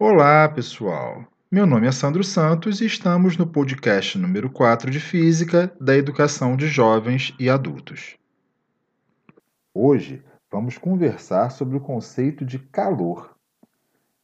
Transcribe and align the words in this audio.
Olá, 0.00 0.48
pessoal! 0.48 1.24
Meu 1.50 1.66
nome 1.66 1.88
é 1.88 1.90
Sandro 1.90 2.22
Santos 2.22 2.80
e 2.80 2.86
estamos 2.86 3.36
no 3.36 3.44
podcast 3.44 4.16
número 4.16 4.48
4 4.48 4.92
de 4.92 5.00
Física 5.00 5.72
da 5.80 5.96
Educação 5.96 6.56
de 6.56 6.68
Jovens 6.68 7.34
e 7.36 7.50
Adultos. 7.50 8.16
Hoje 9.74 10.22
vamos 10.52 10.78
conversar 10.78 11.50
sobre 11.50 11.76
o 11.76 11.80
conceito 11.80 12.44
de 12.44 12.60
calor. 12.60 13.34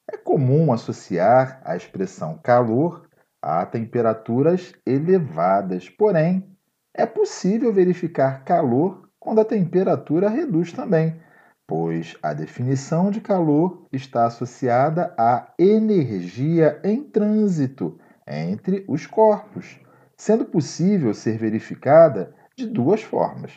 É 0.09 0.16
comum 0.16 0.73
associar 0.73 1.61
a 1.65 1.77
expressão 1.77 2.38
calor 2.41 3.09
a 3.43 3.66
temperaturas 3.66 4.73
elevadas, 4.87 5.88
porém, 5.88 6.56
é 6.95 7.05
possível 7.05 7.73
verificar 7.73 8.45
calor 8.45 9.09
quando 9.19 9.41
a 9.41 9.45
temperatura 9.45 10.29
reduz 10.29 10.73
também, 10.73 11.20
pois 11.67 12.17
a 12.23 12.33
definição 12.33 13.11
de 13.11 13.20
calor 13.20 13.87
está 13.93 14.27
associada 14.27 15.15
à 15.16 15.52
energia 15.59 16.80
em 16.84 17.02
trânsito 17.02 17.98
entre 18.27 18.84
os 18.88 19.07
corpos, 19.07 19.80
sendo 20.16 20.45
possível 20.45 21.15
ser 21.15 21.38
verificada 21.38 22.35
de 22.57 22.66
duas 22.66 23.02
formas. 23.02 23.52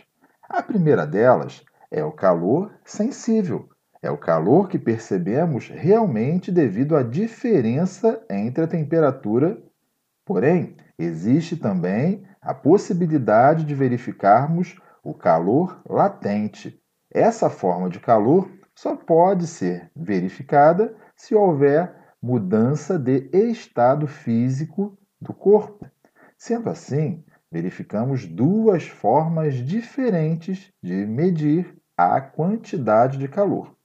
A 0.50 0.64
primeira 0.64 1.06
delas 1.06 1.64
é 1.92 2.04
o 2.04 2.12
calor 2.12 2.72
sensível. 2.86 3.70
É 4.02 4.12
o 4.12 4.18
calor 4.18 4.70
que 4.70 4.78
percebemos 4.78 5.70
realmente 5.70 6.52
devido 6.52 6.96
à 6.96 7.04
diferença 7.04 8.24
entre 8.30 8.64
a 8.64 8.68
temperatura. 8.68 9.62
Porém, 10.26 10.78
existe 10.98 11.58
também 11.58 12.24
a 12.42 12.54
possibilidade 12.54 13.66
de 13.66 13.74
verificarmos 13.74 14.80
o 15.04 15.14
calor 15.14 15.82
latente, 15.88 16.80
essa 17.18 17.50
forma 17.50 17.90
de 17.90 18.00
calor 18.00 18.50
só 18.76 18.96
pode 18.96 19.48
ser 19.48 19.90
verificada 19.96 20.96
se 21.16 21.34
houver 21.34 21.94
mudança 22.22 22.98
de 23.00 23.30
estado 23.34 24.06
físico 24.06 24.98
do 25.20 25.34
corpo. 25.34 25.90
Sendo 26.38 26.70
assim, 26.70 27.24
verificamos 27.52 28.26
duas 28.26 28.88
formas 28.88 29.56
diferentes 29.56 30.72
de 30.82 31.06
medir 31.06 31.76
a 31.98 32.22
quantidade 32.22 33.18
de 33.18 33.28
calor. 33.28 33.76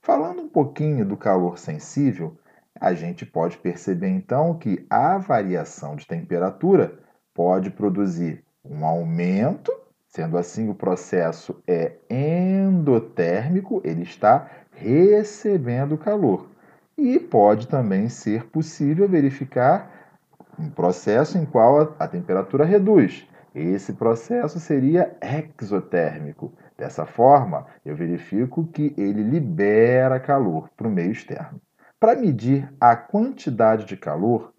Falando 0.00 0.40
um 0.40 0.48
pouquinho 0.48 1.04
do 1.04 1.16
calor 1.16 1.58
sensível, 1.58 2.38
a 2.80 2.94
gente 2.94 3.26
pode 3.26 3.58
perceber 3.58 4.08
então 4.08 4.56
que 4.56 4.86
a 4.88 5.18
variação 5.18 5.94
de 5.94 6.06
temperatura 6.06 6.98
pode 7.34 7.70
produzir 7.70 8.42
um 8.64 8.86
aumento 8.86 9.70
Sendo 10.18 10.36
assim, 10.36 10.68
o 10.68 10.74
processo 10.74 11.62
é 11.64 11.92
endotérmico, 12.10 13.80
ele 13.84 14.02
está 14.02 14.50
recebendo 14.72 15.96
calor. 15.96 16.48
E 16.96 17.20
pode 17.20 17.68
também 17.68 18.08
ser 18.08 18.48
possível 18.48 19.08
verificar 19.08 20.18
um 20.58 20.68
processo 20.70 21.38
em 21.38 21.46
qual 21.46 21.94
a, 22.00 22.08
temperatura 22.08 22.64
reduz. 22.64 23.28
Esse 23.54 23.92
processo 23.92 24.58
seria 24.58 25.16
exotérmico. 25.62 26.52
Dessa 26.76 27.06
forma, 27.06 27.68
eu 27.84 27.94
verifico 27.94 28.66
que 28.66 28.92
ele 28.98 29.22
libera 29.22 30.18
calor 30.18 30.68
para 30.76 30.88
o 30.88 30.90
meio 30.90 31.12
externo. 31.12 31.60
Para 32.00 32.16
medir 32.16 32.68
a 32.80 32.96
quantidade 32.96 33.84
de 33.84 33.96
calor 33.96 34.52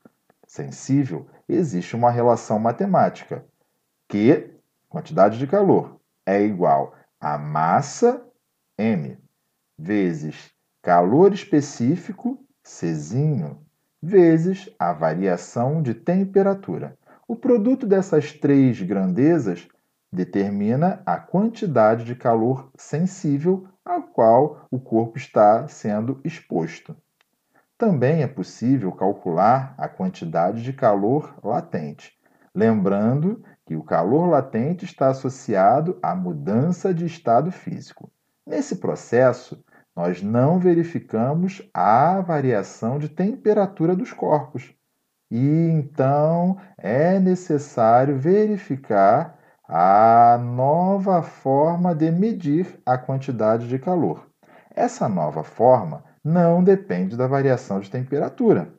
sensível, 0.48 1.28
existe 1.50 1.98
uma 1.98 2.12
relação 2.12 2.58
matemática, 2.58 3.44
que 4.08 4.58
quantidade 4.90 5.38
de 5.38 5.48
calor, 5.48 6.00
é 6.26 6.42
igual 6.42 6.96
a 7.20 7.38
massa 7.38 8.26
m 8.78 9.18
vezes 9.78 10.52
calor 10.82 11.34
específico, 11.34 12.44
Czinho, 12.64 13.62
vezes 14.02 14.70
a 14.78 14.92
variação 14.92 15.82
de 15.82 15.94
temperatura. 15.94 16.98
O 17.28 17.36
produto 17.36 17.86
dessas 17.86 18.34
três 18.34 18.82
grandezas 18.82 19.68
determina 20.12 21.02
a 21.06 21.18
quantidade 21.18 22.04
de 22.04 22.16
calor 22.16 22.72
sensível 22.76 23.68
ao 23.86 24.04
qual 24.04 24.66
o 24.72 24.80
corpo 24.80 25.18
está 25.18 25.68
sendo 25.68 26.20
exposto. 26.24 26.96
Também 27.78 28.24
é 28.24 28.28
possível 28.28 28.92
calcular 28.92 29.74
a 29.78 29.88
quantidade 29.88 30.64
de 30.64 30.74
calor 30.74 31.34
latente, 31.44 32.19
lembrando 32.54 33.44
que 33.66 33.76
o 33.76 33.84
calor 33.84 34.28
latente 34.28 34.86
está 34.86 35.10
associado 35.10 35.98
à 36.02 36.16
mudança 36.16 36.94
de 36.94 37.06
estado 37.06 37.52
físico. 37.52 38.12
Nesse 38.46 38.78
processo, 38.78 39.64
nós 39.96 40.22
não 40.22 40.60
verificamos 40.60 41.62
a 41.74 42.20
variação 42.22 42.98
de 42.98 43.10
temperatura 43.10 43.96
dos 43.96 44.12
corpos. 44.14 44.74
E 45.30 45.70
então 45.70 46.58
é 46.78 47.20
necessário 47.20 48.18
verificar 48.18 49.38
a 49.68 50.40
nova 50.42 51.22
forma 51.22 51.94
de 51.94 52.10
medir 52.10 52.80
a 52.84 52.98
quantidade 52.98 53.68
de 53.68 53.78
calor. 53.78 54.28
Essa 54.74 55.08
nova 55.08 55.44
forma 55.44 56.04
não 56.24 56.64
depende 56.64 57.16
da 57.16 57.28
variação 57.28 57.80
de 57.80 57.92
temperatura. 57.92 58.74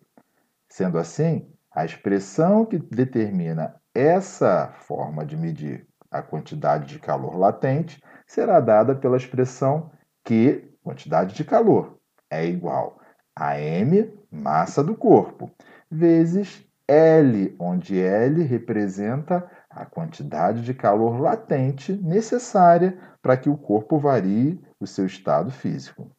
Sendo 0.68 0.98
assim, 0.98 1.49
a 1.72 1.84
expressão 1.84 2.64
que 2.64 2.78
determina 2.78 3.74
essa 3.94 4.72
forma 4.72 5.24
de 5.24 5.36
medir 5.36 5.86
a 6.10 6.22
quantidade 6.22 6.86
de 6.86 6.98
calor 6.98 7.36
latente 7.36 8.02
será 8.26 8.60
dada 8.60 8.94
pela 8.94 9.16
expressão 9.16 9.90
Q, 10.24 10.72
quantidade 10.82 11.34
de 11.34 11.44
calor, 11.44 11.98
é 12.28 12.46
igual 12.46 12.98
a 13.34 13.58
m, 13.58 14.12
massa 14.30 14.82
do 14.82 14.94
corpo, 14.94 15.50
vezes 15.90 16.64
L, 16.86 17.54
onde 17.58 18.00
L 18.00 18.42
representa 18.42 19.48
a 19.68 19.86
quantidade 19.86 20.62
de 20.62 20.74
calor 20.74 21.20
latente 21.20 21.92
necessária 21.92 22.98
para 23.22 23.36
que 23.36 23.48
o 23.48 23.56
corpo 23.56 23.98
varie 23.98 24.60
o 24.80 24.86
seu 24.86 25.06
estado 25.06 25.50
físico. 25.50 26.10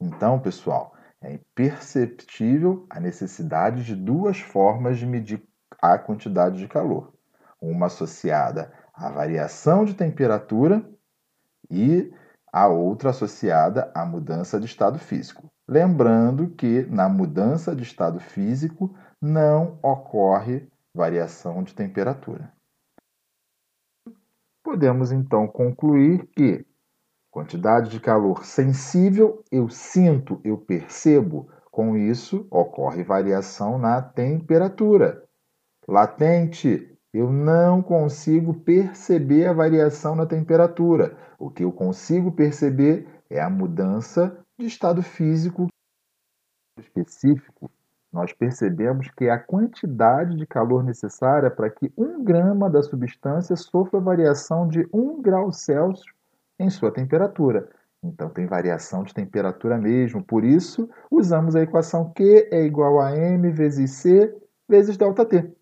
Então, 0.00 0.38
pessoal, 0.38 0.91
é 1.22 1.34
imperceptível 1.34 2.86
a 2.90 2.98
necessidade 2.98 3.84
de 3.84 3.94
duas 3.94 4.38
formas 4.40 4.98
de 4.98 5.06
medir 5.06 5.42
a 5.80 5.96
quantidade 5.96 6.58
de 6.58 6.68
calor. 6.68 7.12
Uma 7.60 7.86
associada 7.86 8.72
à 8.92 9.08
variação 9.08 9.84
de 9.84 9.94
temperatura 9.94 10.84
e 11.70 12.12
a 12.52 12.66
outra 12.66 13.10
associada 13.10 13.90
à 13.94 14.04
mudança 14.04 14.58
de 14.60 14.66
estado 14.66 14.98
físico. 14.98 15.50
Lembrando 15.66 16.50
que 16.50 16.82
na 16.86 17.08
mudança 17.08 17.74
de 17.74 17.82
estado 17.82 18.20
físico 18.20 18.94
não 19.20 19.78
ocorre 19.82 20.68
variação 20.94 21.62
de 21.62 21.74
temperatura. 21.74 22.52
Podemos 24.62 25.10
então 25.10 25.46
concluir 25.48 26.26
que 26.36 26.66
quantidade 27.32 27.90
de 27.90 27.98
calor 27.98 28.44
sensível 28.44 29.42
eu 29.50 29.68
sinto, 29.68 30.40
eu 30.44 30.58
percebo, 30.58 31.48
com 31.70 31.96
isso 31.96 32.46
ocorre 32.50 33.02
variação 33.02 33.78
na 33.78 34.00
temperatura 34.00 35.24
latente, 35.88 36.88
eu 37.12 37.32
não 37.32 37.82
consigo 37.82 38.54
perceber 38.54 39.46
a 39.46 39.52
variação 39.52 40.14
na 40.14 40.26
temperatura. 40.26 41.16
O 41.38 41.50
que 41.50 41.64
eu 41.64 41.72
consigo 41.72 42.32
perceber 42.32 43.06
é 43.28 43.40
a 43.40 43.50
mudança 43.50 44.38
de 44.58 44.66
estado 44.66 45.02
físico 45.02 45.66
específico. 46.78 47.70
Nós 48.12 48.32
percebemos 48.32 49.10
que 49.10 49.28
a 49.28 49.38
quantidade 49.38 50.36
de 50.36 50.46
calor 50.46 50.84
necessária 50.84 51.50
para 51.50 51.70
que 51.70 51.92
um 51.96 52.22
grama 52.22 52.70
da 52.70 52.82
substância 52.82 53.56
sofra 53.56 54.00
variação 54.00 54.68
de 54.68 54.86
1 54.92 55.20
grau 55.20 55.50
Celsius 55.50 56.21
em 56.62 56.70
sua 56.70 56.90
temperatura. 56.90 57.68
Então 58.02 58.28
tem 58.28 58.46
variação 58.46 59.04
de 59.04 59.14
temperatura 59.14 59.78
mesmo. 59.78 60.22
Por 60.22 60.44
isso, 60.44 60.88
usamos 61.10 61.54
a 61.54 61.62
equação 61.62 62.12
Q 62.12 62.48
é 62.50 62.64
igual 62.64 63.00
a 63.00 63.16
m 63.16 63.50
vezes 63.50 63.92
C 63.92 64.34
vezes 64.68 64.96
ΔT. 64.96 65.52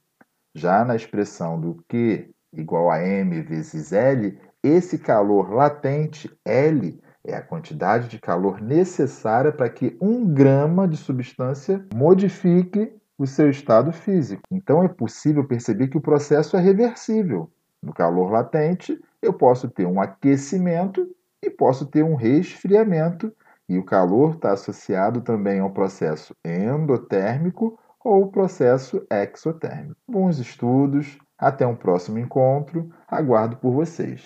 Já 0.54 0.84
na 0.84 0.96
expressão 0.96 1.60
do 1.60 1.84
Q 1.88 2.30
igual 2.52 2.90
a 2.90 3.00
m 3.00 3.40
vezes 3.42 3.92
L, 3.92 4.38
esse 4.62 4.98
calor 4.98 5.52
latente, 5.52 6.30
L, 6.44 7.00
é 7.24 7.34
a 7.34 7.42
quantidade 7.42 8.08
de 8.08 8.18
calor 8.18 8.60
necessária 8.60 9.52
para 9.52 9.68
que 9.68 9.96
um 10.00 10.26
grama 10.26 10.88
de 10.88 10.96
substância 10.96 11.84
modifique 11.94 12.92
o 13.18 13.26
seu 13.26 13.50
estado 13.50 13.92
físico. 13.92 14.42
Então 14.50 14.82
é 14.82 14.88
possível 14.88 15.46
perceber 15.46 15.88
que 15.88 15.98
o 15.98 16.00
processo 16.00 16.56
é 16.56 16.60
reversível. 16.60 17.50
No 17.82 17.92
calor 17.92 18.30
latente, 18.30 18.98
eu 19.22 19.32
posso 19.32 19.68
ter 19.68 19.86
um 19.86 20.00
aquecimento 20.00 21.06
e 21.42 21.50
posso 21.50 21.86
ter 21.86 22.02
um 22.02 22.14
resfriamento, 22.14 23.32
e 23.68 23.78
o 23.78 23.84
calor 23.84 24.34
está 24.34 24.52
associado 24.52 25.20
também 25.20 25.60
ao 25.60 25.70
processo 25.70 26.34
endotérmico 26.44 27.78
ou 28.04 28.30
processo 28.30 29.06
exotérmico. 29.10 29.96
Bons 30.08 30.38
estudos, 30.38 31.18
até 31.38 31.66
um 31.66 31.76
próximo 31.76 32.18
encontro, 32.18 32.90
aguardo 33.06 33.56
por 33.56 33.72
vocês. 33.72 34.24